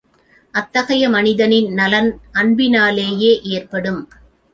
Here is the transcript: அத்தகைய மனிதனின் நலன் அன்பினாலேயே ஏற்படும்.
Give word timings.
அத்தகைய 0.53 1.09
மனிதனின் 1.09 1.69
நலன் 1.73 2.09
அன்பினாலேயே 2.31 3.41
ஏற்படும். 3.43 4.01